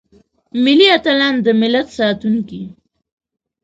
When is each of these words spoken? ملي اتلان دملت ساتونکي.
ملي 0.63 0.87
اتلان 0.97 1.35
دملت 1.45 1.87
ساتونکي. 1.97 2.61